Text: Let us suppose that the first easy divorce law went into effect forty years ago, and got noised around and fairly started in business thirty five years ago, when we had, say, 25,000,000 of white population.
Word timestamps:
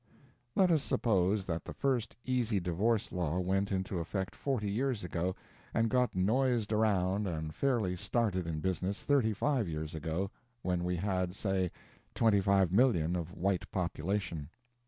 Let 0.55 0.71
us 0.71 0.81
suppose 0.81 1.45
that 1.45 1.63
the 1.63 1.75
first 1.75 2.15
easy 2.25 2.59
divorce 2.59 3.11
law 3.11 3.37
went 3.39 3.71
into 3.71 3.99
effect 3.99 4.35
forty 4.35 4.67
years 4.67 5.03
ago, 5.03 5.35
and 5.75 5.91
got 5.91 6.15
noised 6.15 6.73
around 6.73 7.27
and 7.27 7.53
fairly 7.53 7.95
started 7.95 8.47
in 8.47 8.61
business 8.61 9.03
thirty 9.05 9.31
five 9.31 9.67
years 9.69 9.93
ago, 9.93 10.31
when 10.63 10.83
we 10.83 10.95
had, 10.95 11.35
say, 11.35 11.69
25,000,000 12.15 13.15
of 13.15 13.35
white 13.37 13.69
population. 13.69 14.49